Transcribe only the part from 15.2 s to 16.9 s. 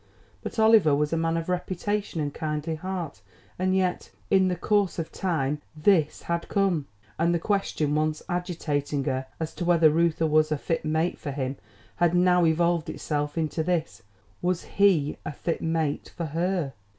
A FIT MATE FOR HER?